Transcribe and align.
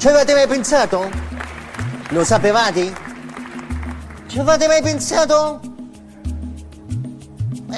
Ci 0.00 0.08
avete 0.08 0.32
mai 0.32 0.46
pensato? 0.46 1.10
Lo 2.12 2.24
sapevate? 2.24 2.90
Ci 4.28 4.38
avete 4.38 4.66
mai 4.66 4.80
pensato? 4.80 5.60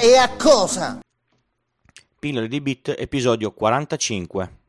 E 0.00 0.16
a 0.16 0.30
cosa? 0.36 1.00
Pillole 2.20 2.46
di 2.46 2.60
Bit, 2.60 2.94
episodio 2.96 3.50
45. 3.50 4.61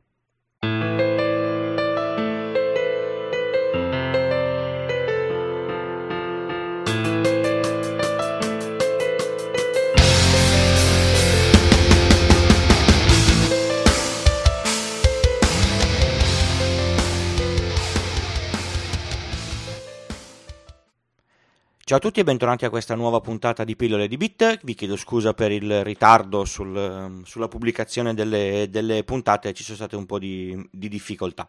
Ciao 21.85 21.97
a 21.97 21.99
tutti 21.99 22.21
e 22.21 22.23
bentornati 22.23 22.63
a 22.63 22.69
questa 22.69 22.95
nuova 22.95 23.19
puntata 23.19 23.65
di 23.65 23.75
Pillole 23.75 24.07
di 24.07 24.15
Bit. 24.15 24.61
Vi 24.63 24.73
chiedo 24.73 24.95
scusa 24.95 25.33
per 25.33 25.51
il 25.51 25.83
ritardo 25.83 26.45
sul, 26.45 27.19
sulla 27.25 27.49
pubblicazione 27.49 28.13
delle, 28.13 28.67
delle, 28.69 29.03
puntate, 29.03 29.51
ci 29.51 29.63
sono 29.63 29.75
state 29.75 29.97
un 29.97 30.05
po' 30.05 30.17
di, 30.17 30.57
di, 30.71 30.87
difficoltà. 30.87 31.45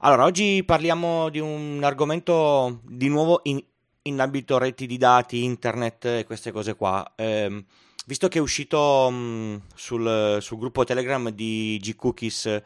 Allora, 0.00 0.24
oggi 0.24 0.64
parliamo 0.66 1.28
di 1.28 1.38
un 1.38 1.80
argomento 1.84 2.80
di 2.82 3.06
nuovo 3.06 3.42
in, 3.44 3.62
in 4.02 4.18
ambito 4.18 4.58
reti 4.58 4.88
di 4.88 4.98
dati, 4.98 5.44
internet 5.44 6.04
e 6.06 6.24
queste 6.26 6.50
cose 6.50 6.74
qua. 6.74 7.12
Eh, 7.14 7.64
visto 8.06 8.26
che 8.26 8.38
è 8.38 8.42
uscito 8.42 9.08
mh, 9.08 9.60
sul, 9.72 10.38
sul 10.40 10.58
gruppo 10.58 10.82
Telegram 10.82 11.30
di 11.30 11.78
G-Cookies 11.80 12.60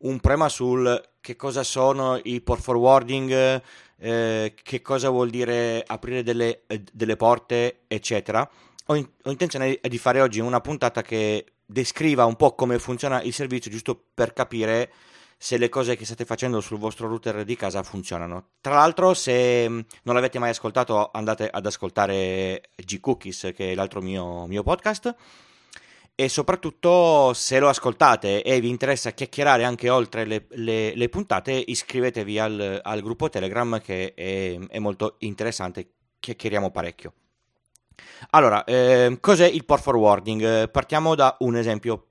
un 0.00 0.20
prema 0.20 0.50
sul 0.50 1.02
che 1.24 1.36
cosa 1.36 1.62
sono 1.62 2.20
i 2.22 2.42
port 2.42 2.60
forwarding, 2.60 3.62
eh, 3.96 4.54
che 4.62 4.82
cosa 4.82 5.08
vuol 5.08 5.30
dire 5.30 5.82
aprire 5.86 6.22
delle, 6.22 6.64
eh, 6.66 6.84
delle 6.92 7.16
porte, 7.16 7.84
eccetera. 7.88 8.46
Ho, 8.88 8.94
in, 8.94 9.08
ho, 9.22 9.30
intenzione 9.30 9.80
di 9.80 9.96
fare 9.96 10.20
oggi 10.20 10.40
una 10.40 10.60
puntata 10.60 11.00
che 11.00 11.46
descriva 11.64 12.26
un 12.26 12.36
po' 12.36 12.54
come 12.54 12.78
funziona 12.78 13.22
il 13.22 13.32
servizio, 13.32 13.70
giusto 13.70 13.98
per 14.12 14.34
capire 14.34 14.92
se 15.38 15.56
le 15.56 15.70
cose 15.70 15.96
che 15.96 16.04
state 16.04 16.26
facendo 16.26 16.60
sul 16.60 16.76
vostro 16.76 17.08
router 17.08 17.42
di 17.44 17.56
casa 17.56 17.82
funzionano. 17.82 18.48
Tra 18.60 18.74
l'altro, 18.74 19.14
se 19.14 19.66
mm, 19.66 19.80
non 20.02 20.14
l'avete 20.14 20.38
mai 20.38 20.50
ascoltato, 20.50 21.08
andate 21.10 21.48
ad 21.48 21.64
ascoltare 21.64 22.68
G 22.76 23.00
Cookies, 23.00 23.52
che 23.56 23.72
è 23.72 23.74
l'altro 23.74 24.02
mio, 24.02 24.46
mio 24.46 24.62
podcast 24.62 25.16
e 26.16 26.28
soprattutto 26.28 27.32
se 27.34 27.58
lo 27.58 27.68
ascoltate 27.68 28.42
e 28.42 28.60
vi 28.60 28.68
interessa 28.68 29.10
chiacchierare 29.10 29.64
anche 29.64 29.90
oltre 29.90 30.24
le, 30.24 30.46
le, 30.50 30.94
le 30.94 31.08
puntate 31.08 31.52
iscrivetevi 31.52 32.38
al, 32.38 32.80
al, 32.82 33.02
gruppo 33.02 33.28
Telegram 33.28 33.80
che 33.80 34.14
è, 34.14 34.56
è, 34.58 34.78
molto 34.78 35.16
interessante, 35.18 35.94
chiacchieriamo 36.20 36.70
parecchio. 36.70 37.12
Allora, 38.30 38.64
eh, 38.64 39.16
cos'è 39.20 39.46
il 39.46 39.64
port 39.64 39.82
forwarding? 39.82 40.70
Partiamo 40.70 41.14
da 41.14 41.36
un 41.40 41.56
esempio 41.56 42.08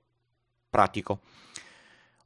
pratico. 0.68 1.20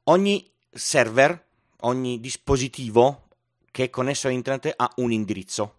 Ogni 0.05 0.51
server, 0.71 1.47
ogni 1.81 2.19
dispositivo 2.19 3.29
che 3.71 3.85
è 3.85 3.91
connesso 3.91 4.27
a 4.27 4.31
internet 4.31 4.73
ha 4.75 4.91
un 4.97 5.13
indirizzo 5.13 5.78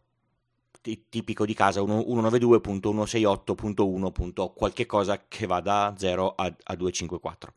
tipico 0.81 1.45
di 1.45 1.53
casa 1.53 1.81
192.168.1. 1.81 4.53
qualche 4.53 4.85
cosa 4.85 5.25
che 5.27 5.45
va 5.45 5.59
da 5.59 5.93
0 5.97 6.35
a, 6.35 6.45
a 6.45 6.75
254. 6.75 7.53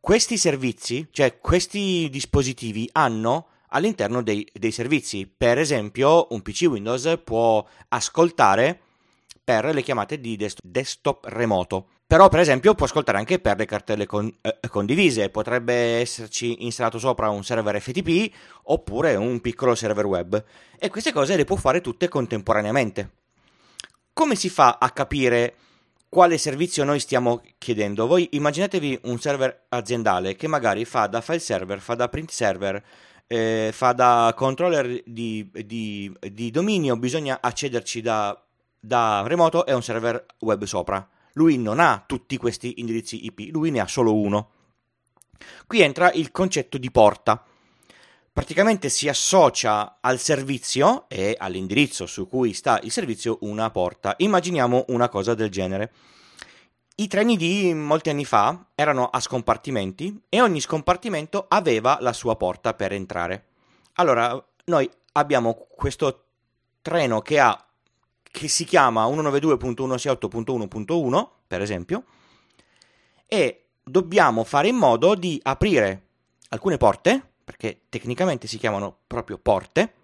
Questi 0.00 0.36
servizi, 0.36 1.06
cioè 1.10 1.38
questi 1.38 2.08
dispositivi 2.10 2.88
hanno 2.92 3.46
all'interno 3.68 4.22
dei, 4.22 4.46
dei 4.52 4.72
servizi, 4.72 5.26
per 5.26 5.58
esempio 5.58 6.26
un 6.30 6.42
PC 6.42 6.66
Windows 6.68 7.20
può 7.22 7.64
ascoltare 7.88 8.80
per 9.42 9.72
le 9.74 9.82
chiamate 9.82 10.20
di 10.20 10.38
desktop 10.62 11.24
remoto 11.26 11.88
però, 12.10 12.28
per 12.28 12.40
esempio, 12.40 12.74
può 12.74 12.86
ascoltare 12.86 13.18
anche 13.18 13.38
per 13.38 13.56
le 13.56 13.66
cartelle 13.66 14.04
con, 14.04 14.28
eh, 14.40 14.58
condivise. 14.68 15.30
Potrebbe 15.30 16.00
esserci 16.00 16.64
installato 16.64 16.98
sopra 16.98 17.30
un 17.30 17.44
server 17.44 17.80
FTP 17.80 18.34
oppure 18.64 19.14
un 19.14 19.40
piccolo 19.40 19.76
server 19.76 20.06
web. 20.06 20.44
E 20.76 20.88
queste 20.88 21.12
cose 21.12 21.36
le 21.36 21.44
può 21.44 21.54
fare 21.54 21.80
tutte 21.80 22.08
contemporaneamente. 22.08 23.10
Come 24.12 24.34
si 24.34 24.48
fa 24.48 24.78
a 24.80 24.90
capire 24.90 25.54
quale 26.08 26.36
servizio 26.36 26.82
noi 26.82 26.98
stiamo 26.98 27.42
chiedendo? 27.58 28.08
Voi 28.08 28.30
immaginatevi 28.32 29.02
un 29.04 29.20
server 29.20 29.66
aziendale 29.68 30.34
che 30.34 30.48
magari 30.48 30.84
fa 30.84 31.06
da 31.06 31.20
file 31.20 31.38
server, 31.38 31.78
fa 31.78 31.94
da 31.94 32.08
print 32.08 32.32
server, 32.32 32.82
eh, 33.28 33.70
fa 33.72 33.92
da 33.92 34.32
controller 34.34 35.00
di, 35.06 35.48
di, 35.64 36.12
di, 36.28 36.50
dominio, 36.50 36.96
bisogna 36.96 37.38
accederci 37.40 38.00
da, 38.00 38.36
da 38.80 39.22
remoto 39.24 39.64
e 39.64 39.74
un 39.74 39.82
server 39.84 40.26
web 40.40 40.64
sopra 40.64 41.08
lui 41.34 41.58
non 41.58 41.80
ha 41.80 42.02
tutti 42.06 42.36
questi 42.36 42.80
indirizzi 42.80 43.24
IP, 43.24 43.52
lui 43.52 43.70
ne 43.70 43.80
ha 43.80 43.86
solo 43.86 44.14
uno. 44.14 44.50
Qui 45.66 45.80
entra 45.80 46.12
il 46.12 46.30
concetto 46.30 46.78
di 46.78 46.90
porta. 46.90 47.44
Praticamente 48.32 48.88
si 48.88 49.08
associa 49.08 49.98
al 50.00 50.18
servizio 50.18 51.06
e 51.08 51.36
all'indirizzo 51.38 52.06
su 52.06 52.28
cui 52.28 52.52
sta 52.52 52.78
il 52.82 52.90
servizio 52.90 53.38
una 53.40 53.70
porta. 53.70 54.14
Immaginiamo 54.18 54.84
una 54.88 55.08
cosa 55.08 55.34
del 55.34 55.50
genere. 55.50 55.92
I 56.96 57.06
treni 57.06 57.36
di 57.36 57.72
molti 57.74 58.10
anni 58.10 58.24
fa 58.24 58.66
erano 58.74 59.08
a 59.08 59.20
scompartimenti 59.20 60.22
e 60.28 60.40
ogni 60.40 60.60
scompartimento 60.60 61.46
aveva 61.48 61.98
la 62.00 62.12
sua 62.12 62.36
porta 62.36 62.74
per 62.74 62.92
entrare. 62.92 63.46
Allora, 63.94 64.42
noi 64.66 64.88
abbiamo 65.12 65.66
questo 65.74 66.24
treno 66.82 67.20
che 67.22 67.40
ha 67.40 67.66
che 68.30 68.48
si 68.48 68.64
chiama 68.64 69.04
192.168.1.1, 69.06 71.28
per 71.46 71.60
esempio, 71.60 72.04
e 73.26 73.64
dobbiamo 73.82 74.44
fare 74.44 74.68
in 74.68 74.76
modo 74.76 75.14
di 75.14 75.38
aprire 75.42 76.06
alcune 76.50 76.76
porte, 76.76 77.22
perché 77.44 77.82
tecnicamente 77.88 78.46
si 78.46 78.58
chiamano 78.58 78.98
proprio 79.06 79.38
porte, 79.38 79.94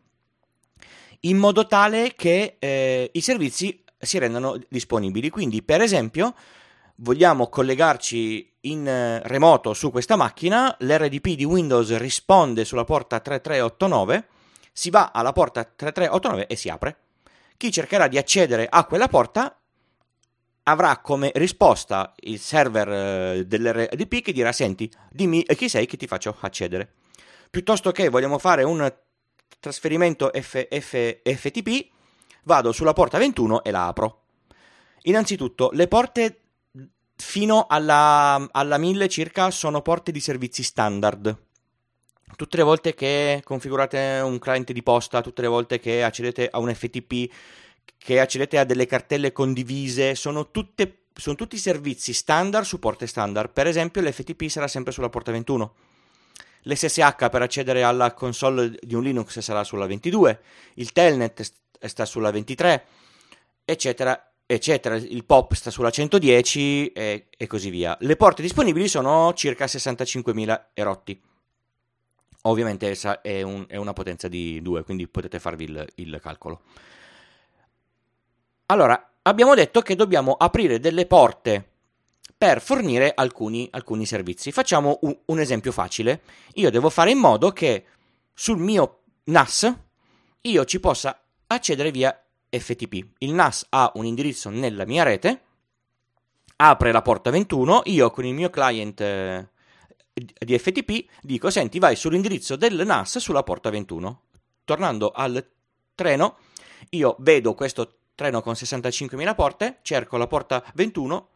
in 1.21 1.39
modo 1.39 1.67
tale 1.67 2.15
che 2.17 2.57
eh, 2.59 3.11
i 3.13 3.21
servizi 3.21 3.83
si 3.99 4.19
rendano 4.19 4.59
disponibili. 4.69 5.31
Quindi, 5.31 5.63
per 5.63 5.81
esempio, 5.81 6.35
vogliamo 6.97 7.49
collegarci 7.49 8.55
in 8.63 8.87
eh, 8.87 9.21
remoto 9.27 9.75
su 9.75 9.91
questa 9.91 10.17
macchina, 10.17 10.75
l'RDP 10.81 11.35
di 11.35 11.45
Windows 11.45 11.97
risponde 11.97 12.65
sulla 12.65 12.85
porta 12.85 13.21
3389, 13.21 14.29
si 14.73 14.91
va 14.91 15.13
alla 15.13 15.33
porta 15.33 15.65
3389 15.65 16.47
e 16.49 16.57
si 16.57 16.69
apre 16.69 16.99
chi 17.57 17.71
cercherà 17.71 18.09
di 18.09 18.19
accedere 18.19 18.67
a 18.69 18.85
quella 18.85 19.09
porta 19.09 19.59
avrà 20.65 20.99
come 20.99 21.31
risposta 21.35 22.13
il 22.21 22.39
server 22.39 22.89
eh, 22.89 23.47
dell'RDP 23.47 24.21
che 24.21 24.33
dirà 24.33 24.53
senti 24.53 24.91
dimmi 25.11 25.45
chi 25.45 25.69
sei 25.69 25.87
che 25.87 25.97
ti 25.97 26.07
faccio 26.07 26.37
accedere? 26.41 26.93
Piuttosto 27.51 27.93
che 27.93 28.09
vogliamo 28.09 28.39
fare 28.39 28.65
un 28.65 28.93
trasferimento 29.61 30.31
FTP 30.33 31.89
vado 32.43 32.73
sulla 32.73 32.93
porta 32.93 33.19
21 33.19 33.65
e 33.65 33.71
la 33.71 33.87
apro. 33.87 34.23
Innanzitutto 35.03 35.71
le 35.73 35.89
porte 35.89 36.41
fino 37.17 37.67
alla, 37.69 38.47
alla 38.51 38.77
1000 38.77 39.09
circa 39.09 39.51
sono 39.51 39.81
porte 39.83 40.13
di 40.13 40.21
servizi 40.21 40.63
standard 40.63 41.46
tutte 42.35 42.57
le 42.57 42.63
volte 42.63 42.95
che 42.95 43.41
configurate 43.45 44.21
un 44.25 44.39
cliente 44.39 44.73
di 44.73 44.83
posta, 44.83 45.21
tutte 45.21 45.43
le 45.43 45.49
volte 45.49 45.79
che 45.79 46.03
accedete 46.03 46.49
a 46.51 46.59
un 46.59 46.75
FTP, 46.75 47.31
che 47.99 48.21
accedete 48.21 48.59
a 48.59 48.65
delle 48.65 48.87
cartelle 48.87 49.33
condivise, 49.33 50.15
sono, 50.15 50.51
tutte, 50.51 51.05
sono 51.15 51.37
tutti 51.37 51.57
servizi 51.57 52.13
standard 52.13 52.65
su 52.65 52.79
porte 52.79 53.07
standard. 53.07 53.53
Per 53.53 53.67
esempio, 53.67 54.03
l'FTP 54.03 54.49
sarà 54.49 54.67
sempre 54.67 54.93
sulla 54.93 55.09
porta 55.09 55.31
21. 55.31 55.75
L'SSH 56.63 57.29
per 57.31 57.43
accedere 57.43 57.85
alla 57.85 58.13
console 58.13 58.77
di 58.81 58.95
un 58.97 59.03
Linux 59.03 59.39
sarà 59.39 59.63
sulla 59.63 59.87
22, 59.87 60.41
il 60.75 60.91
Telnet 60.91 61.49
sta 61.81 62.05
sulla 62.05 62.33
23, 62.33 62.85
eccetera, 63.65 64.33
eccetera. 64.45 64.97
Il 64.97 65.25
POP 65.25 65.55
sta 65.55 65.71
sulla 65.71 65.91
110 65.91 66.89
e, 66.89 67.29
e 67.31 67.47
così 67.47 67.71
via. 67.71 67.97
Le 68.01 68.17
porte 68.17 68.43
disponibili 68.43 68.89
sono 68.89 69.33
circa 69.35 69.67
65.000 69.67 70.65
erotti. 70.75 71.21
Ovviamente 72.47 72.97
è, 73.23 73.43
un, 73.43 73.65
è 73.69 73.77
una 73.77 73.93
potenza 73.93 74.29
di 74.29 74.61
2, 74.63 74.85
quindi 74.85 75.09
potete 75.09 75.39
farvi 75.41 75.65
il, 75.65 75.87
il 75.97 76.19
calcolo. 76.23 76.61
Allora, 78.67 79.13
abbiamo 79.23 79.55
detto 79.55 79.81
che 79.81 79.97
dobbiamo 79.97 80.33
aprire 80.33 80.79
delle 80.79 81.07
porte 81.07 81.71
per 82.37 82.61
fornire 82.61 83.13
alcuni, 83.15 83.69
alcuni 83.71 84.07
servizi. 84.07 84.53
Facciamo 84.53 84.99
un, 85.03 85.17
un, 85.27 85.41
esempio 85.41 85.73
facile. 85.73 86.23
Io 86.55 86.71
devo 86.71 86.91
fare 86.91 87.11
in 87.11 87.19
modo 87.19 87.51
che 87.51 87.85
sul 88.33 88.59
mio 88.59 89.01
NAS 89.25 89.75
io 90.43 90.65
ci 90.65 90.79
possa 90.79 91.21
accedere 91.47 91.91
via 91.91 92.17
FTP. 92.49 93.07
Il 93.19 93.33
NAS 93.33 93.67
ha 93.71 93.91
un 93.95 94.05
indirizzo 94.05 94.51
nella 94.51 94.85
mia 94.85 95.03
rete, 95.03 95.43
apre 96.57 96.93
la 96.93 97.03
porta 97.03 97.31
21, 97.31 97.83
io 97.87 98.11
con 98.11 98.25
il 98.25 98.35
mio 98.35 98.51
client 98.51 99.01
eh, 99.01 99.49
di 100.19 100.59
FTP, 100.59 101.05
dico 101.21 101.51
senti 101.51 101.79
vai 101.79 101.95
sull'indirizzo 101.95 102.57
del 102.57 102.87
NAS 102.87 103.19
sulla 103.19 103.43
porta 103.43 103.69
21. 103.69 104.23
Tornando 104.65 105.11
al 105.11 105.47
treno, 105.95 106.39
io 106.91 107.17
vedo 107.19 107.53
questo 107.55 107.99
treno 108.15 108.41
con 108.41 108.55
65.000 108.55 109.35
porte, 109.35 109.79
cerco 109.83 110.17
la 110.17 110.27
porta 110.27 110.65
21, 110.75 111.29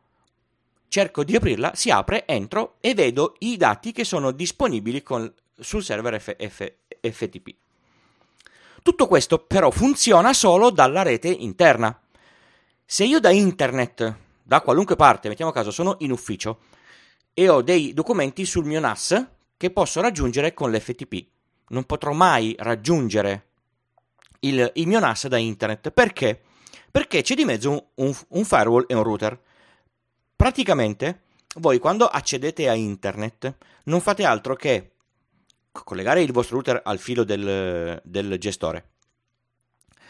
cerco 0.89 1.25
di 1.25 1.37
aprirla, 1.37 1.73
si 1.75 1.91
apre, 1.91 2.27
entro 2.27 2.77
e 2.81 2.95
vedo 2.95 3.35
i 3.41 3.59
dati 3.59 3.93
che 3.93 4.05
sono 4.05 4.31
disponibili 4.31 5.03
con, 5.03 5.31
sul 5.59 5.85
server 5.85 6.19
F, 6.19 6.35
F, 6.39 6.73
FTP. 7.03 7.55
Tutto 8.83 9.07
questo 9.07 9.41
però 9.41 9.71
funziona 9.71 10.33
solo 10.33 10.71
dalla 10.71 11.03
rete 11.03 11.29
interna. 11.29 12.01
Se 12.87 13.05
io 13.05 13.21
da 13.21 13.31
internet, 13.31 14.17
da 14.43 14.63
qualunque 14.63 14.97
parte, 14.97 15.29
mettiamo 15.29 15.53
caso, 15.53 15.71
sono 15.71 15.97
in 15.99 16.13
ufficio 16.13 16.61
e 17.41 17.49
ho 17.49 17.63
dei 17.63 17.95
documenti 17.95 18.45
sul 18.45 18.67
mio 18.67 18.81
NAS 18.81 19.27
che 19.57 19.71
posso 19.71 20.03
raggiungere 20.03 20.53
con 20.53 20.71
l'FTP, 20.71 21.27
non 21.69 21.85
potrò 21.85 22.13
mai 22.13 22.55
raggiungere 22.59 23.47
il, 24.41 24.71
il 24.75 24.87
mio 24.87 24.99
NAS 24.99 25.27
da 25.27 25.39
internet. 25.39 25.91
Perché? 25.91 26.39
Perché 26.91 27.23
c'è 27.23 27.35
di 27.35 27.47
mezzo 27.47 27.71
un, 27.71 27.83
un, 27.95 28.15
un 28.29 28.45
firewall 28.45 28.85
e 28.87 28.95
un 28.95 29.03
router. 29.03 29.41
Praticamente, 30.37 31.23
voi 31.55 31.79
quando 31.79 32.07
accedete 32.09 32.69
a 32.69 32.75
internet 32.75 33.57
non 33.85 34.03
fate 34.03 34.25
altro 34.25 34.55
che 34.55 34.97
collegare 35.73 36.21
il 36.21 36.33
vostro 36.33 36.57
router 36.57 36.83
al 36.85 36.99
filo 36.99 37.25
del, 37.25 38.03
del 38.05 38.37
gestore, 38.39 38.91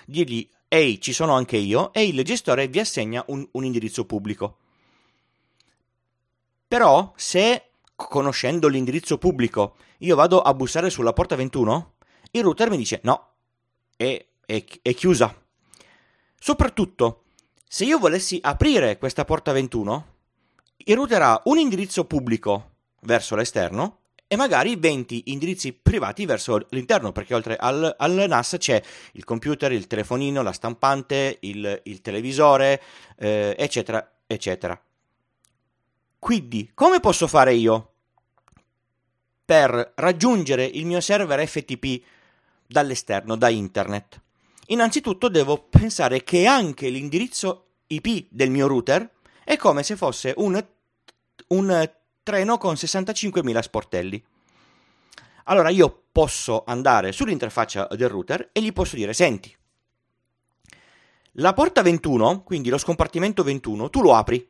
dirgli 0.05 0.49
ehi 0.67 1.01
ci 1.01 1.13
sono 1.13 1.35
anche 1.35 1.59
io 1.59 1.93
e 1.93 2.09
il 2.09 2.25
gestore 2.25 2.67
vi 2.67 2.81
assegna 2.81 3.23
un, 3.29 3.47
un 3.53 3.65
indirizzo 3.65 4.05
pubblico. 4.05 4.60
Però 6.71 7.13
se 7.17 7.71
conoscendo 7.97 8.69
l'indirizzo 8.69 9.19
pubblico 9.19 9.75
io 9.99 10.15
vado 10.15 10.41
a 10.41 10.55
bussare 10.55 10.89
sulla 10.89 11.13
porta 11.13 11.35
21, 11.35 11.95
il 12.31 12.45
router 12.45 12.71
mi 12.71 12.77
dice 12.77 13.01
no, 13.03 13.33
è, 13.97 14.25
è, 14.47 14.65
è 14.81 14.95
chiusa. 14.95 15.37
Soprattutto, 16.39 17.25
se 17.67 17.85
io 17.85 17.99
volessi 17.99 18.39
aprire 18.41 18.99
questa 18.99 19.25
porta 19.25 19.51
21, 19.51 20.07
il 20.77 20.95
router 20.95 21.23
ha 21.23 21.43
un 21.47 21.59
indirizzo 21.59 22.05
pubblico 22.05 22.75
verso 23.01 23.35
l'esterno 23.35 24.03
e 24.29 24.37
magari 24.37 24.77
20 24.77 25.33
indirizzi 25.33 25.73
privati 25.73 26.25
verso 26.25 26.69
l'interno, 26.71 27.11
perché 27.11 27.35
oltre 27.35 27.57
al, 27.57 27.97
al 27.99 28.27
NAS 28.29 28.55
c'è 28.61 28.81
il 29.15 29.25
computer, 29.25 29.73
il 29.73 29.89
telefonino, 29.89 30.41
la 30.41 30.53
stampante, 30.53 31.39
il, 31.41 31.81
il 31.83 32.01
televisore, 32.01 32.81
eh, 33.19 33.57
eccetera, 33.59 34.09
eccetera. 34.25 34.81
Quindi, 36.21 36.71
come 36.75 37.01
posso 37.01 37.27
fare 37.27 37.55
io 37.55 37.95
per 39.43 39.95
raggiungere 39.97 40.65
il 40.65 40.85
mio 40.85 41.01
server 41.01 41.45
FTP 41.49 42.03
dall'esterno, 42.67 43.37
da 43.37 43.49
internet? 43.49 44.21
Innanzitutto 44.67 45.29
devo 45.29 45.57
pensare 45.59 46.23
che 46.23 46.45
anche 46.45 46.91
l'indirizzo 46.91 47.69
IP 47.87 48.27
del 48.29 48.51
mio 48.51 48.67
router 48.67 49.11
è 49.43 49.57
come 49.57 49.83
se 49.83 49.97
fosse 49.97 50.35
un, 50.37 50.63
un 51.49 51.91
treno 52.23 52.59
con 52.59 52.75
65.000 52.75 53.61
sportelli. 53.61 54.23
Allora 55.45 55.71
io 55.71 56.05
posso 56.13 56.65
andare 56.67 57.13
sull'interfaccia 57.13 57.89
del 57.93 58.11
router 58.11 58.51
e 58.53 58.61
gli 58.61 58.75
posso 58.75 58.95
dire, 58.95 59.15
senti, 59.15 59.57
la 61.35 61.55
porta 61.55 61.81
21, 61.81 62.43
quindi 62.43 62.69
lo 62.69 62.79
scompartimento 62.79 63.43
21, 63.43 63.89
tu 63.89 64.03
lo 64.03 64.15
apri 64.15 64.50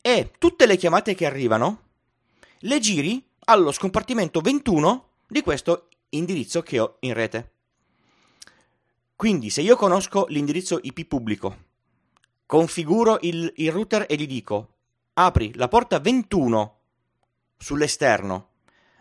e 0.00 0.32
tutte 0.38 0.66
le 0.66 0.76
chiamate 0.76 1.14
che 1.14 1.26
arrivano 1.26 1.82
le 2.60 2.78
giri 2.80 3.24
allo 3.46 3.72
scompartimento 3.72 4.40
21 4.40 5.08
di 5.28 5.42
questo 5.42 5.88
indirizzo 6.10 6.62
che 6.62 6.78
ho 6.78 6.96
in 7.00 7.14
rete. 7.14 7.52
Quindi 9.14 9.50
se 9.50 9.62
io 9.62 9.76
conosco 9.76 10.26
l'indirizzo 10.28 10.78
IP 10.82 11.06
pubblico, 11.06 11.64
configuro 12.44 13.18
il, 13.22 13.52
il 13.56 13.72
router 13.72 14.06
e 14.08 14.16
gli 14.16 14.26
dico 14.26 14.74
apri 15.14 15.54
la 15.54 15.68
porta 15.68 15.98
21 15.98 16.78
sull'esterno 17.56 18.48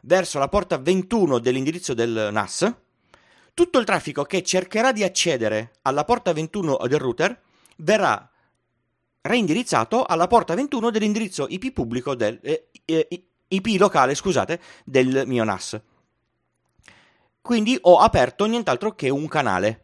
verso 0.02 0.40
la 0.40 0.48
porta 0.48 0.78
21 0.78 1.40
dell'indirizzo 1.40 1.94
del 1.94 2.30
NAS, 2.32 2.74
tutto 3.54 3.80
il 3.80 3.86
traffico 3.86 4.24
che 4.24 4.44
cercherà 4.44 4.92
di 4.92 5.04
accedere 5.04 5.76
alla 5.82 6.06
porta 6.06 6.32
21 6.32 6.78
del 6.88 7.00
router 7.00 7.42
verrà 7.78 8.30
reindirizzato 9.26 10.04
alla 10.04 10.28
porta 10.28 10.56
21 10.56 10.90
dell'indirizzo 10.90 11.46
IP 11.48 11.72
pubblico 11.72 12.16
del 12.16 12.40
eh, 12.42 12.70
eh 12.86 13.26
IP 13.48 13.78
locale, 13.78 14.16
scusate, 14.16 14.60
del 14.84 15.24
mio 15.28 15.44
NAS. 15.44 15.80
Quindi 17.42 17.78
ho 17.80 18.00
aperto 18.00 18.46
nient'altro 18.46 18.96
che 18.96 19.10
un 19.10 19.28
canale 19.28 19.84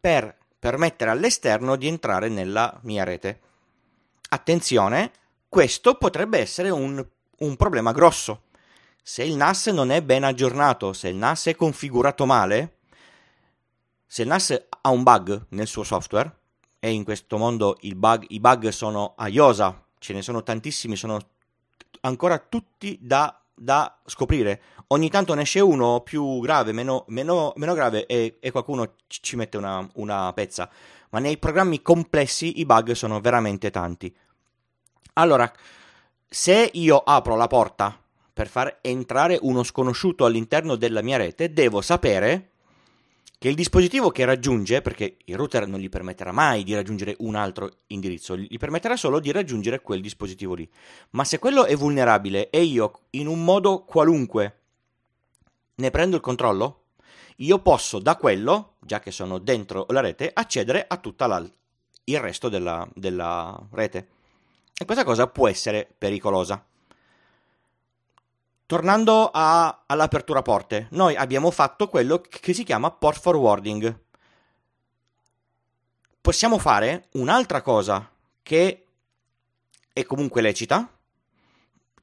per 0.00 0.36
permettere 0.58 1.10
all'esterno 1.10 1.76
di 1.76 1.86
entrare 1.86 2.28
nella 2.28 2.78
mia 2.82 3.04
rete. 3.04 3.40
Attenzione, 4.30 5.12
questo 5.48 5.94
potrebbe 5.94 6.38
essere 6.38 6.70
un 6.70 7.06
un 7.40 7.56
problema 7.56 7.92
grosso. 7.92 8.44
Se 9.02 9.22
il 9.22 9.36
NAS 9.36 9.68
non 9.68 9.90
è 9.90 10.02
ben 10.02 10.24
aggiornato, 10.24 10.92
se 10.92 11.08
il 11.08 11.16
NAS 11.16 11.46
è 11.46 11.54
configurato 11.54 12.26
male, 12.26 12.78
se 14.06 14.22
il 14.22 14.28
NAS 14.28 14.66
ha 14.82 14.90
un 14.90 15.02
bug 15.02 15.46
nel 15.50 15.66
suo 15.66 15.82
software, 15.82 16.38
e 16.80 16.90
in 16.90 17.04
questo 17.04 17.36
mondo 17.36 17.76
bug, 17.94 18.24
i 18.28 18.40
bug 18.40 18.68
sono 18.70 19.12
a 19.16 19.28
iosa, 19.28 19.84
ce 19.98 20.14
ne 20.14 20.22
sono 20.22 20.42
tantissimi, 20.42 20.96
sono 20.96 21.18
ancora 22.00 22.38
tutti 22.38 22.98
da, 23.00 23.38
da 23.54 23.98
scoprire. 24.06 24.62
Ogni 24.88 25.10
tanto 25.10 25.34
ne 25.34 25.42
esce 25.42 25.60
uno 25.60 26.00
più 26.00 26.40
grave, 26.40 26.72
meno, 26.72 27.04
meno, 27.08 27.52
meno 27.56 27.74
grave 27.74 28.06
e, 28.06 28.38
e, 28.40 28.50
qualcuno 28.50 28.94
ci 29.06 29.36
mette 29.36 29.58
una, 29.58 29.86
una 29.94 30.32
pezza. 30.32 30.68
Ma 31.10 31.18
nei 31.18 31.36
programmi 31.36 31.82
complessi 31.82 32.58
i 32.60 32.64
bug 32.64 32.92
sono 32.92 33.20
veramente 33.20 33.70
tanti. 33.70 34.12
Allora, 35.14 35.52
se 36.26 36.70
io 36.72 36.96
apro 36.98 37.36
la 37.36 37.46
porta 37.46 37.96
per 38.32 38.48
far 38.48 38.78
entrare 38.80 39.38
uno 39.42 39.62
sconosciuto 39.62 40.24
all'interno 40.24 40.76
della 40.76 41.02
mia 41.02 41.18
rete, 41.18 41.52
devo 41.52 41.82
sapere 41.82 42.49
che 43.40 43.48
il 43.48 43.54
dispositivo 43.54 44.10
che 44.10 44.26
raggiunge, 44.26 44.82
perché 44.82 45.16
il 45.24 45.34
router 45.34 45.66
non 45.66 45.80
gli 45.80 45.88
permetterà 45.88 46.30
mai 46.30 46.62
di 46.62 46.74
raggiungere 46.74 47.16
un 47.20 47.36
altro 47.36 47.70
indirizzo, 47.86 48.36
gli 48.36 48.58
permetterà 48.58 48.96
solo 48.96 49.18
di 49.18 49.32
raggiungere 49.32 49.80
quel 49.80 50.02
dispositivo 50.02 50.52
lì. 50.52 50.70
Ma 51.12 51.24
se 51.24 51.38
quello 51.38 51.64
è 51.64 51.74
vulnerabile 51.74 52.50
e 52.50 52.62
io 52.62 53.04
in 53.12 53.26
un 53.26 53.42
modo 53.42 53.84
qualunque 53.84 54.58
ne 55.76 55.90
prendo 55.90 56.16
il 56.16 56.22
controllo, 56.22 56.88
io 57.36 57.60
posso 57.60 57.98
da 57.98 58.16
quello, 58.16 58.74
già 58.80 59.00
che 59.00 59.10
sono 59.10 59.38
dentro 59.38 59.86
la 59.88 60.00
rete, 60.00 60.30
accedere 60.30 60.84
a 60.86 60.98
tutto 60.98 61.24
il 62.04 62.20
resto 62.20 62.50
della, 62.50 62.86
della 62.94 63.58
rete. 63.72 64.08
E 64.76 64.84
questa 64.84 65.04
cosa 65.04 65.28
può 65.28 65.48
essere 65.48 65.88
pericolosa. 65.96 66.62
Tornando 68.70 69.30
a, 69.32 69.82
all'apertura 69.84 70.42
porte, 70.42 70.86
noi 70.90 71.16
abbiamo 71.16 71.50
fatto 71.50 71.88
quello 71.88 72.20
che 72.20 72.54
si 72.54 72.62
chiama 72.62 72.92
port 72.92 73.20
forwarding. 73.20 73.98
Possiamo 76.20 76.56
fare 76.56 77.08
un'altra 77.14 77.62
cosa 77.62 78.08
che 78.40 78.86
è 79.92 80.04
comunque 80.04 80.40
lecita, 80.40 80.88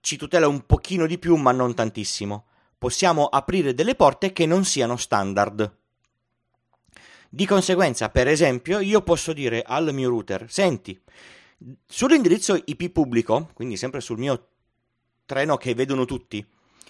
ci 0.01 0.17
tutela 0.17 0.49
un 0.49 0.65
pochino 0.65 1.05
di 1.05 1.17
più 1.17 1.37
ma 1.37 1.53
non 1.53 1.73
tantissimo. 1.73 2.47
Possiamo 2.77 3.27
aprire 3.27 3.73
delle 3.73 3.95
porte 3.95 4.33
che 4.33 4.45
non 4.45 4.65
siano 4.65 4.97
standard. 4.97 5.73
Di 7.29 7.45
conseguenza, 7.45 8.09
per 8.09 8.27
esempio, 8.27 8.79
io 8.79 9.01
posso 9.03 9.31
dire 9.31 9.63
al 9.65 9.93
mio 9.93 10.09
router, 10.09 10.51
senti, 10.51 11.01
Sull'indirizzo 11.87 12.61
IP 12.65 12.89
pubblico, 12.89 13.51
quindi 13.53 13.77
sempre 13.77 14.01
sul 14.01 14.17
mio 14.17 14.49
treno 15.25 15.55
che 15.55 15.73
vedono 15.73 16.05
tutti, 16.05 16.45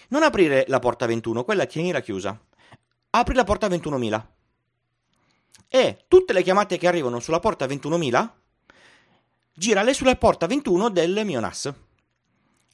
non 0.08 0.22
aprire 0.22 0.64
la 0.68 0.78
porta 0.78 1.06
21, 1.06 1.44
quella 1.44 1.66
tienila 1.66 2.00
chiusa. 2.00 2.38
Apri 3.10 3.34
la 3.34 3.44
porta 3.44 3.68
21.000. 3.68 4.26
E 5.68 6.04
tutte 6.08 6.32
le 6.32 6.42
chiamate 6.42 6.78
che 6.78 6.86
arrivano 6.86 7.20
sulla 7.20 7.40
porta 7.40 7.66
21.000, 7.66 8.28
girale 9.52 9.92
sulla 9.92 10.16
porta 10.16 10.46
21 10.46 10.88
del 10.90 11.22
mio 11.24 11.40
NAS. 11.40 11.72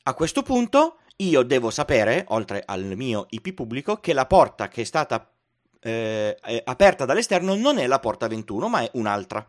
A 0.05 0.15
questo 0.15 0.43
punto 0.43 0.99
io 1.17 1.43
devo 1.43 1.71
sapere, 1.71 2.25
oltre 2.29 2.63
al 2.65 2.85
mio 2.85 3.27
IP 3.31 3.53
pubblico, 3.53 3.99
che 3.99 4.13
la 4.13 4.27
porta 4.27 4.69
che 4.69 4.83
è 4.83 4.85
stata 4.85 5.29
eh, 5.81 6.37
aperta 6.65 7.05
dall'esterno 7.05 7.55
non 7.55 7.79
è 7.79 7.87
la 7.87 7.99
porta 7.99 8.29
21, 8.29 8.69
ma 8.69 8.81
è 8.81 8.91
un'altra. 8.95 9.47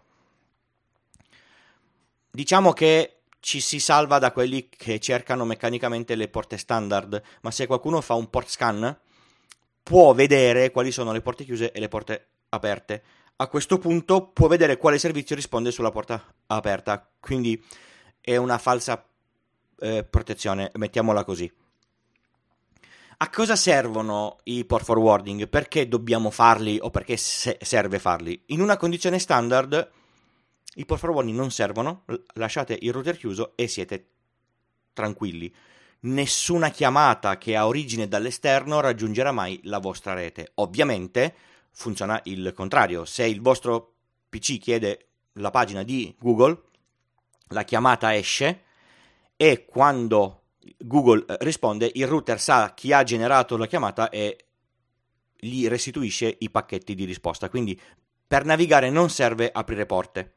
Diciamo 2.32 2.74
che 2.74 3.15
ci 3.46 3.62
si 3.62 3.80
salva 3.80 4.18
da 4.18 4.32
quelli 4.32 4.70
che 4.70 5.00
cercano 5.00 5.46
meccanicamente 5.46 6.16
le 6.16 6.30
porte 6.30 6.58
standard, 6.58 7.22
ma 7.42 7.52
se 7.52 7.68
qualcuno 7.68 8.02
fa 8.02 8.16
un 8.16 8.28
port 8.32 8.50
scan 8.50 8.98
può 9.84 10.16
vedere 10.16 10.72
quali 10.72 10.92
sono 10.92 11.12
le 11.12 11.22
porte 11.22 11.44
chiuse 11.44 11.72
e 11.72 11.80
le 11.80 11.88
porte 11.88 12.26
aperte. 12.50 13.04
A 13.36 13.46
questo 13.46 13.78
punto 13.78 14.30
può 14.30 14.48
vedere 14.48 14.78
quale 14.78 14.98
servizio 14.98 15.36
risponde 15.36 15.70
sulla 15.70 15.92
porta 15.92 16.26
aperta, 16.48 17.08
quindi 17.20 17.64
è 18.20 18.36
una 18.36 18.58
falsa 18.58 19.06
eh, 19.78 20.04
protezione, 20.04 20.72
mettiamola 20.74 21.24
così. 21.24 21.54
A 23.18 23.30
cosa 23.30 23.56
servono 23.56 24.40
i 24.46 24.66
port 24.66 24.86
forwarding? 24.86 25.48
Perché 25.50 25.88
dobbiamo 25.88 26.32
farli 26.32 26.80
o 26.82 26.90
perché 26.90 27.16
se- 27.16 27.60
serve 27.62 28.00
farli? 28.00 28.42
In 28.48 28.62
una 28.62 28.76
condizione 28.76 29.20
standard 29.20 29.92
i 30.76 30.86
port 30.86 31.00
forwarding 31.00 31.38
non 31.38 31.52
servono, 31.52 32.04
lasciate 32.34 32.78
il 32.82 32.92
router 32.92 33.18
chiuso 33.18 33.54
e 33.56 33.68
siete 33.68 34.08
tranquilli. 34.94 35.54
Nessuna 36.02 36.70
chiamata 36.70 37.38
che 37.38 37.56
ha 37.56 37.68
origine 37.68 38.08
dall'esterno 38.08 38.80
raggiungerà 38.80 39.32
mai 39.32 39.60
la 39.64 39.80
vostra 39.80 40.14
rete. 40.14 40.52
Ovviamente 40.56 41.34
funziona 41.72 42.20
il 42.26 42.54
contrario. 42.54 43.06
Se 43.06 43.26
il 43.26 43.42
vostro 43.42 43.94
PC 44.30 44.60
chiede 44.60 45.08
la 45.34 45.50
pagina 45.50 45.84
di 45.84 46.14
Google, 46.20 46.62
la 47.50 47.64
chiamata 47.64 48.16
esce 48.16 48.64
e 49.36 49.66
quando 49.66 50.44
Google 50.78 51.26
eh, 51.28 51.38
risponde, 51.42 51.90
il 51.94 52.08
router 52.08 52.40
sa 52.40 52.74
chi 52.74 52.92
ha 52.94 53.04
generato 53.04 53.58
la 53.58 53.68
chiamata 53.68 54.10
e 54.10 54.46
gli 55.38 55.68
restituisce 55.68 56.36
i 56.40 56.50
pacchetti 56.50 56.96
di 56.96 57.06
risposta. 57.06 57.50
Quindi 57.50 57.80
per 58.28 58.46
navigare 58.46 58.90
non 58.90 59.10
serve 59.10 59.50
aprire 59.52 59.86
porte. 59.86 60.35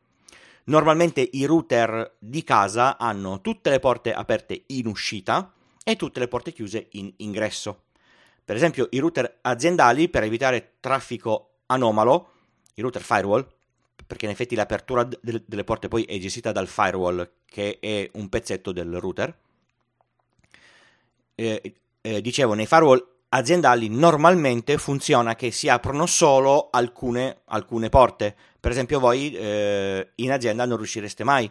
Normalmente 0.69 1.27
i 1.33 1.47
router 1.47 2.17
di 2.19 2.45
casa 2.45 2.99
hanno 2.99 3.41
tutte 3.41 3.71
le 3.71 3.79
porte 3.79 4.13
aperte 4.13 4.65
in 4.67 4.87
uscita 4.87 5.53
e 5.83 5.97
tutte 5.97 6.21
le 6.21 6.29
porte 6.29 6.53
chiuse 6.53 6.89
in 6.93 7.11
ingresso. 7.17 7.85
Per 8.45 8.55
esempio, 8.55 8.87
i 8.91 8.99
router 8.99 9.39
aziendali, 9.43 10.11
per 10.11 10.25
evitare 10.25 10.75
traffico 10.81 11.61
anomalo, 11.67 12.33
i 12.75 12.83
router 12.83 13.03
firewall, 13.03 13.47
perché 14.07 14.27
in 14.27 14.31
effetti 14.31 14.55
l'apertura 14.55 15.05
de- 15.05 15.43
delle 15.47 15.65
porte 15.65 15.89
poi 15.89 16.03
è 16.05 16.19
gestita 16.19 16.53
dal 16.53 16.67
firewall, 16.67 17.31
che 17.47 17.79
è 17.81 18.11
un 18.15 18.29
pezzetto 18.29 18.71
del 18.71 19.01
router. 19.01 19.35
Eh, 21.35 21.75
eh, 22.03 22.21
dicevo, 22.21 22.53
nei 22.53 22.67
firewall 22.67 23.18
aziendali 23.31 23.89
normalmente 23.89 24.79
funziona 24.79 25.35
che 25.35 25.51
si 25.51 25.69
aprono 25.69 26.07
solo 26.07 26.69
alcune, 26.71 27.43
alcune 27.47 27.89
porte. 27.89 28.35
Per 28.59 28.71
esempio, 28.71 29.01
voi 29.01 29.33
eh, 29.33 30.13
in 30.17 30.33
azienda 30.33 30.65
non 30.65 30.77
riuscireste 30.77 31.25
mai 31.25 31.51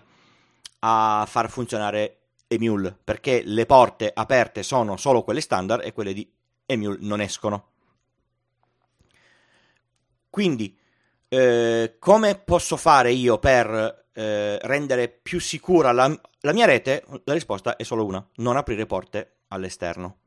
a 0.80 1.26
far 1.28 1.50
funzionare 1.50 2.18
Emule 2.48 2.98
perché 3.04 3.42
le 3.44 3.66
porte 3.66 4.10
aperte 4.14 4.64
sono 4.64 4.96
solo 4.96 5.24
quelle 5.24 5.42
standard 5.42 5.84
e 5.84 5.92
quelle 5.92 6.14
di 6.14 6.30
Emule 6.66 6.98
non 7.02 7.22
escono. 7.22 7.72
Quindi, 10.30 10.78
eh, 11.30 11.96
come 12.00 12.36
posso 12.36 12.78
fare 12.78 13.12
io 13.12 13.38
per 13.38 14.06
eh, 14.14 14.60
rendere 14.62 15.10
più 15.10 15.40
sicura 15.40 15.92
la, 15.92 16.08
la 16.42 16.54
mia 16.54 16.66
rete? 16.66 17.04
La 17.24 17.34
risposta 17.34 17.76
è 17.76 17.84
solo 17.84 18.06
una: 18.06 18.26
non 18.36 18.56
aprire 18.56 18.86
porte 18.86 19.38
all'esterno. 19.48 20.18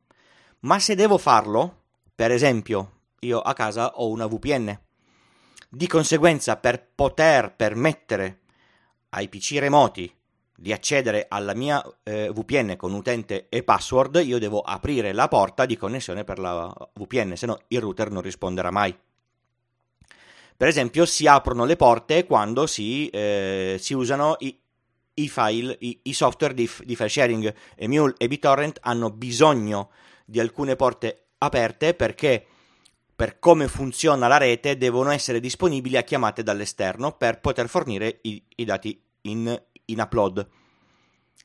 Ma 0.61 0.79
se 0.79 0.93
devo 0.93 1.17
farlo, 1.17 1.85
per 2.13 2.31
esempio, 2.31 2.99
io 3.21 3.39
a 3.39 3.53
casa 3.53 3.93
ho 3.95 4.09
una 4.09 4.27
VPN. 4.27 4.79
Di 5.69 5.87
conseguenza, 5.87 6.57
per 6.57 6.85
poter 6.93 7.55
permettere 7.55 8.41
ai 9.09 9.27
PC 9.27 9.57
remoti 9.57 10.13
di 10.55 10.71
accedere 10.71 11.25
alla 11.27 11.55
mia 11.55 11.83
eh, 12.03 12.29
VPN 12.31 12.75
con 12.77 12.93
utente 12.93 13.47
e 13.49 13.63
password, 13.63 14.21
io 14.23 14.37
devo 14.37 14.61
aprire 14.61 15.13
la 15.13 15.27
porta 15.27 15.65
di 15.65 15.75
connessione 15.75 16.23
per 16.23 16.37
la 16.37 16.71
VPN, 16.93 17.35
se 17.35 17.47
no 17.47 17.61
il 17.69 17.79
router 17.79 18.11
non 18.11 18.21
risponderà 18.21 18.69
mai. 18.69 18.95
Per 20.55 20.67
esempio, 20.67 21.07
si 21.07 21.25
aprono 21.25 21.65
le 21.65 21.75
porte 21.75 22.25
quando 22.27 22.67
si, 22.67 23.07
eh, 23.07 23.77
si 23.79 23.95
usano 23.95 24.35
i, 24.37 24.55
i 25.15 25.27
file, 25.27 25.75
i, 25.79 26.01
i, 26.03 26.13
software 26.13 26.53
di, 26.53 26.69
di 26.83 26.95
file 26.95 27.09
sharing. 27.09 27.55
Emule 27.75 28.13
e 28.19 28.27
BitTorrent 28.27 28.77
hanno 28.81 29.09
bisogno 29.09 29.89
di 30.31 30.39
alcune 30.39 30.77
porte 30.77 31.25
aperte 31.39 31.93
perché 31.93 32.45
per 33.13 33.37
come 33.37 33.67
funziona 33.67 34.27
la 34.27 34.37
rete 34.37 34.77
devono 34.77 35.11
essere 35.11 35.41
disponibili 35.41 35.97
a 35.97 36.03
chiamate 36.03 36.41
dall'esterno 36.41 37.11
per 37.11 37.41
poter 37.41 37.67
fornire 37.67 38.19
i, 38.21 38.41
i 38.55 38.63
dati 38.63 38.99
in, 39.23 39.61
in 39.85 39.99
upload. 39.99 40.47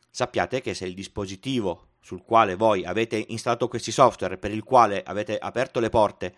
Sappiate 0.09 0.61
che 0.61 0.73
se 0.73 0.87
il 0.87 0.95
dispositivo 0.95 1.89
sul 2.01 2.23
quale 2.23 2.55
voi 2.55 2.85
avete 2.85 3.23
installato 3.29 3.67
questi 3.67 3.91
software, 3.91 4.39
per 4.39 4.53
il 4.53 4.63
quale 4.63 5.03
avete 5.03 5.37
aperto 5.37 5.81
le 5.81 5.89
porte, 5.89 6.35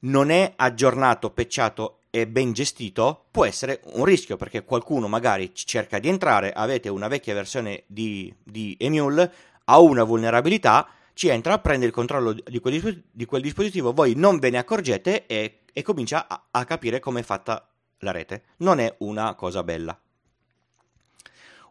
non 0.00 0.30
è 0.30 0.52
aggiornato, 0.56 1.30
pecciato 1.30 2.00
e 2.10 2.28
ben 2.28 2.52
gestito, 2.52 3.24
può 3.30 3.46
essere 3.46 3.80
un 3.94 4.04
rischio 4.04 4.36
perché 4.36 4.64
qualcuno 4.64 5.08
magari 5.08 5.54
cerca 5.54 5.98
di 5.98 6.08
entrare, 6.08 6.52
avete 6.52 6.90
una 6.90 7.08
vecchia 7.08 7.32
versione 7.32 7.84
di, 7.86 8.32
di 8.44 8.76
Emule, 8.78 9.32
ha 9.64 9.80
una 9.80 10.04
vulnerabilità, 10.04 10.86
ci 11.14 11.28
entra, 11.28 11.58
prende 11.58 11.86
il 11.86 11.92
controllo 11.92 12.32
di 12.32 12.58
quel, 12.60 13.04
di 13.10 13.24
quel 13.24 13.42
dispositivo, 13.42 13.92
voi 13.92 14.14
non 14.14 14.38
ve 14.38 14.50
ne 14.50 14.58
accorgete 14.58 15.26
e, 15.26 15.60
e 15.72 15.82
comincia 15.82 16.26
a, 16.28 16.46
a 16.50 16.64
capire 16.64 16.98
come 17.00 17.20
è 17.20 17.22
fatta 17.22 17.68
la 17.98 18.10
rete. 18.10 18.44
Non 18.58 18.78
è 18.78 18.94
una 18.98 19.34
cosa 19.34 19.62
bella. 19.62 19.98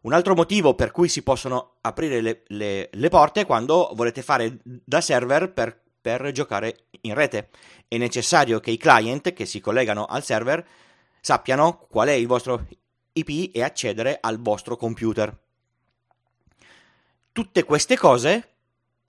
Un 0.01 0.13
altro 0.13 0.34
motivo 0.34 0.75
per 0.75 0.91
cui 0.91 1.10
si 1.10 1.24
possono 1.24 1.74
aprire 1.81 2.22
le, 2.22 2.43
le, 2.48 2.89
le 2.91 3.10
porte 3.10 3.41
è 3.41 3.46
quando 3.46 3.91
volete 3.93 4.22
fare 4.22 4.60
da 4.63 5.01
server 5.01 5.51
per, 5.51 5.77
per, 6.00 6.31
giocare 6.31 6.86
in 7.01 7.13
rete. 7.13 7.50
È 7.88 7.98
necessario 7.98 8.60
che 8.62 8.72
i 8.72 8.77
client 8.77 9.34
che 9.34 9.46
si 9.46 9.60
collegano 9.60 10.05
al 10.05 10.24
server 10.24 10.65
sappiano 11.19 11.86
qual 11.89 12.08
è 12.08 12.13
il 12.13 12.27
vostro 12.27 12.65
IP 13.12 13.53
e 13.53 13.62
accedere 13.62 14.17
al 14.22 14.39
vostro 14.39 14.77
computer. 14.77 15.38
Tutte 17.34 17.63
queste 17.63 17.98
cose 17.98 18.48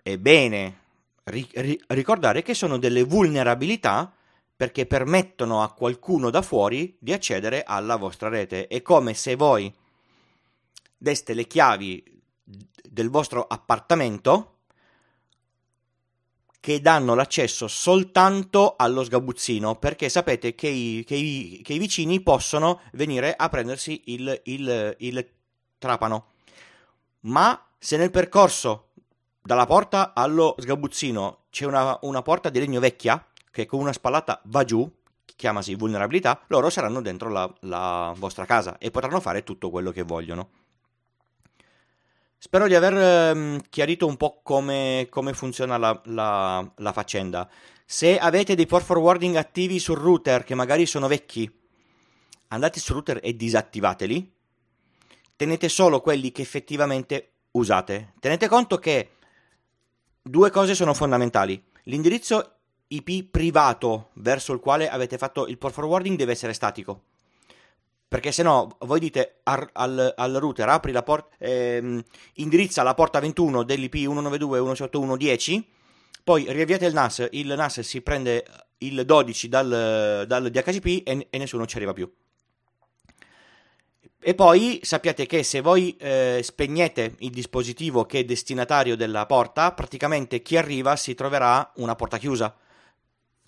è 0.03 0.17
bene 0.19 0.79
ri- 1.25 1.81
ricordare 1.89 2.43
che 2.43 2.55
sono 2.55 2.79
delle 2.79 3.03
vulnerabilità 3.03 4.13
perché 4.57 4.85
permettono 4.85 5.63
a 5.63 5.73
qualcuno 5.73 6.29
da 6.29 6.43
fuori 6.43 6.95
di 6.99 7.13
accedere 7.13 7.63
alla 7.63 7.97
vostra 7.97 8.29
rete. 8.29 8.67
È 8.67 8.83
come 8.83 9.15
se 9.15 9.35
voi 9.35 9.73
deste 10.97 11.33
le 11.33 11.47
chiavi 11.47 12.05
del 12.83 13.09
vostro 13.09 13.47
appartamento 13.47 14.57
che 16.61 16.83
danno 16.83 17.15
l'accesso 17.15 17.69
soltanto 17.69 18.75
allo 18.77 19.03
sgabuzzino 19.03 19.77
perché 19.77 20.11
sapete 20.11 20.55
che 20.55 20.69
i, 20.69 21.05
che 21.07 21.15
i, 21.15 21.61
che 21.65 21.73
i 21.73 21.79
vicini 21.79 22.21
possono 22.21 22.83
venire 22.93 23.35
a 23.35 23.49
prendersi 23.49 24.03
il, 24.07 24.41
il, 24.45 24.95
il 24.99 25.31
trapano. 25.79 26.33
Ma 27.21 27.67
se 27.79 27.97
nel 27.97 28.11
percorso 28.11 28.90
dalla 29.43 29.67
porta 29.67 30.13
allo 30.15 30.55
sgabuzzino 30.59 31.45
c'è 31.51 31.65
una, 31.65 31.99
una 32.03 32.23
porta 32.23 32.51
di 32.51 32.59
legno 32.59 32.81
vecchia 32.81 33.25
che 33.51 33.67
con 33.67 33.81
una 33.81 33.93
spallata 33.93 34.41
va 34.45 34.65
giù, 34.65 34.89
chiamasi 35.37 35.75
vulnerabilità, 35.75 36.43
loro 36.49 36.71
saranno 36.71 37.01
dentro 37.01 37.29
la, 37.31 37.53
la 37.61 38.15
vostra 38.17 38.45
casa 38.45 38.79
e 38.79 38.91
potranno 38.91 39.21
fare 39.21 39.43
tutto 39.43 39.71
quello 39.71 39.91
che 39.91 40.03
vogliono. 40.03 40.51
Spero 42.39 42.67
di 42.67 42.75
aver 42.75 43.35
um, 43.35 43.61
chiarito 43.69 44.07
un 44.07 44.17
po' 44.17 44.41
come, 44.43 45.09
come 45.11 45.35
funziona 45.35 45.77
la, 45.77 46.01
la, 46.05 46.73
la, 46.77 46.93
faccenda. 46.93 47.49
Se 47.85 48.19
avete 48.19 48.55
dei 48.55 48.67
port 48.67 48.85
forwarding 48.85 49.37
attivi 49.37 49.79
sul 49.79 49.99
router 49.99 50.45
che 50.45 50.55
magari 50.55 50.87
sono 50.87 51.07
vecchi, 51.07 51.51
andate 52.49 52.81
sul 52.81 52.95
router 52.95 53.21
e 53.23 53.37
disattivateli. 53.37 54.33
Tenete 55.37 55.69
solo 55.69 56.01
quelli 56.01 56.33
che 56.33 56.41
effettivamente 56.41 57.33
usate. 57.53 58.15
Tenete 58.21 58.49
conto 58.49 58.79
che 58.79 59.11
Due 60.23 60.51
cose 60.51 60.75
sono 60.75 60.93
fondamentali. 60.93 61.63
L'indirizzo 61.85 62.57
IP 62.89 63.31
privato 63.31 64.11
verso 64.15 64.53
il 64.53 64.61
quale 64.61 64.91
avete 64.91 65.17
fatto 65.17 65.47
il 65.47 65.57
port 65.57 65.73
forwarding 65.73 66.17
deve 66.17 66.33
essere 66.33 66.53
statico. 66.53 67.05
Perché 68.07 68.31
se 68.31 68.43
no, 68.43 68.77
voi 68.81 69.01
dite 69.01 69.39
al, 69.45 69.69
al, 69.73 70.13
al 70.17 70.33
router 70.35 70.69
apri 70.69 70.93
la 70.93 71.03
porta, 71.03 71.35
ehm, 71.39 72.03
indirizza 72.35 72.83
la 72.83 72.95
porta 72.95 73.19
21 73.21 73.63
dell'IP 73.63 73.95
192.168.1.10, 73.95 75.63
poi 76.23 76.45
riavviate 76.53 76.87
il 76.87 76.93
NAS, 76.93 77.29
il 77.31 77.55
NAS 77.57 77.81
si 77.81 78.03
prende 78.03 78.45
il 78.79 79.05
12 79.07 79.49
dal, 79.49 80.25
dal 80.27 80.51
DHCP 80.51 81.07
e, 81.07 81.29
e 81.31 81.39
nessuno 81.39 81.67
ci 81.67 81.77
arriva 81.77 81.93
più. 81.93 82.11
E 84.23 84.35
poi 84.35 84.81
sappiate 84.83 85.25
che 85.25 85.43
se 85.43 85.63
voi 85.63 85.97
eh, 85.97 86.41
spegnete 86.43 87.15
il 87.21 87.31
dispositivo 87.31 88.05
che 88.05 88.19
è 88.19 88.25
destinatario 88.25 88.95
della 88.95 89.25
porta, 89.25 89.73
praticamente 89.73 90.43
chi 90.43 90.59
arriva 90.59 90.95
si 90.97 91.15
troverà 91.15 91.73
una 91.77 91.95
porta 91.95 92.19
chiusa. 92.19 92.55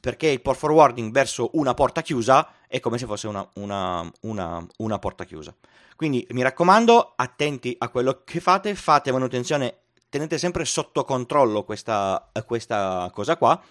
Perché 0.00 0.28
il 0.28 0.40
port 0.40 0.58
forwarding 0.58 1.12
verso 1.12 1.50
una 1.52 1.74
porta 1.74 2.00
chiusa 2.00 2.54
è 2.66 2.80
come 2.80 2.96
se 2.96 3.04
fosse 3.04 3.28
una, 3.28 3.46
una, 3.56 4.10
una, 4.22 4.66
una 4.78 4.98
porta 4.98 5.24
chiusa. 5.24 5.54
Quindi 5.94 6.26
mi 6.30 6.42
raccomando, 6.42 7.12
attenti 7.16 7.76
a 7.78 7.90
quello 7.90 8.22
che 8.24 8.40
fate, 8.40 8.74
fate 8.74 9.12
manutenzione, 9.12 9.76
tenete 10.08 10.38
sempre 10.38 10.64
sotto 10.64 11.04
controllo 11.04 11.64
questa, 11.64 12.30
questa 12.46 13.10
cosa 13.12 13.36
qua 13.36 13.62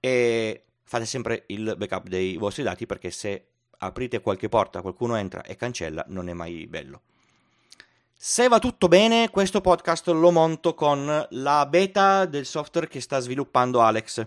e 0.00 0.64
fate 0.82 1.06
sempre 1.06 1.44
il 1.46 1.74
backup 1.78 2.08
dei 2.08 2.36
vostri 2.36 2.64
dati 2.64 2.84
perché 2.84 3.10
se 3.10 3.46
aprite 3.82 4.20
qualche 4.20 4.48
porta, 4.48 4.82
qualcuno 4.82 5.16
entra 5.16 5.42
e 5.42 5.56
cancella, 5.56 6.04
non 6.08 6.28
è 6.28 6.32
mai 6.32 6.66
bello. 6.66 7.02
Se 8.14 8.48
va 8.48 8.58
tutto 8.58 8.86
bene, 8.88 9.30
questo 9.30 9.62
podcast 9.62 10.08
lo 10.08 10.30
monto 10.30 10.74
con 10.74 11.26
la 11.30 11.66
beta 11.66 12.26
del 12.26 12.44
software 12.44 12.86
che 12.86 13.00
sta 13.00 13.18
sviluppando 13.18 13.80
Alex. 13.80 14.26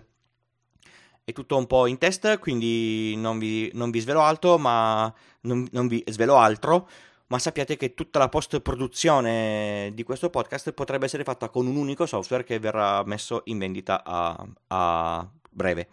È 1.23 1.31
tutto 1.31 1.57
un 1.57 1.67
po' 1.67 1.85
in 1.85 1.99
test, 1.99 2.39
quindi 2.39 3.15
non 3.15 3.37
vi, 3.37 3.69
non 3.73 3.91
vi 3.91 3.99
svelo 3.99 4.21
altro, 4.21 4.57
ma 4.57 5.13
non, 5.41 5.67
non 5.71 5.87
vi 5.87 6.03
svelo 6.07 6.37
altro, 6.37 6.89
ma 7.27 7.37
sappiate 7.37 7.77
che 7.77 7.93
tutta 7.93 8.17
la 8.17 8.29
post-produzione 8.29 9.91
di 9.93 10.01
questo 10.01 10.31
podcast 10.31 10.71
potrebbe 10.71 11.05
essere 11.05 11.23
fatta 11.23 11.49
con 11.49 11.67
un 11.67 11.75
unico 11.75 12.07
software 12.07 12.43
che 12.43 12.57
verrà 12.57 13.03
messo 13.03 13.41
in 13.45 13.59
vendita 13.59 14.03
a, 14.03 14.43
a 14.67 15.29
breve. 15.51 15.87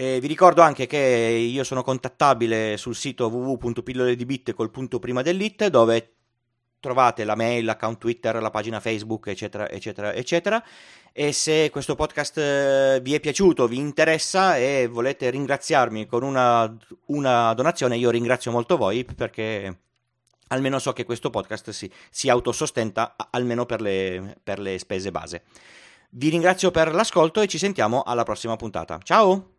E 0.00 0.20
vi 0.20 0.28
ricordo 0.28 0.62
anche 0.62 0.86
che 0.86 0.96
io 0.96 1.64
sono 1.64 1.82
contattabile 1.82 2.76
sul 2.76 2.94
sito 2.94 3.26
www.pilloledibit 3.26 4.54
col 4.54 4.70
punto 4.70 5.00
prima 5.00 5.22
dell'it 5.22 5.66
dove 5.66 6.12
trovate 6.78 7.24
la 7.24 7.34
mail, 7.34 7.64
l'account 7.64 7.98
Twitter, 7.98 8.40
la 8.40 8.50
pagina 8.50 8.78
Facebook, 8.78 9.26
eccetera, 9.26 9.68
eccetera, 9.68 10.14
eccetera. 10.14 10.64
E 11.12 11.32
se 11.32 11.70
questo 11.70 11.96
podcast 11.96 12.38
eh, 12.38 13.00
vi 13.02 13.12
è 13.14 13.18
piaciuto, 13.18 13.66
vi 13.66 13.78
interessa 13.78 14.56
e 14.56 14.86
volete 14.86 15.30
ringraziarmi 15.30 16.06
con 16.06 16.22
una, 16.22 16.72
una 17.06 17.52
donazione, 17.54 17.96
io 17.96 18.10
ringrazio 18.10 18.52
molto 18.52 18.76
voi 18.76 19.04
perché 19.04 19.80
almeno 20.50 20.78
so 20.78 20.92
che 20.92 21.02
questo 21.02 21.30
podcast 21.30 21.70
si, 21.70 21.90
si 22.08 22.28
autosostenta 22.28 23.16
almeno 23.32 23.66
per 23.66 23.80
le, 23.80 24.38
per 24.44 24.60
le 24.60 24.78
spese 24.78 25.10
base. 25.10 25.42
Vi 26.10 26.28
ringrazio 26.28 26.70
per 26.70 26.94
l'ascolto 26.94 27.40
e 27.40 27.48
ci 27.48 27.58
sentiamo 27.58 28.02
alla 28.02 28.22
prossima 28.22 28.54
puntata. 28.54 29.00
Ciao! 29.02 29.57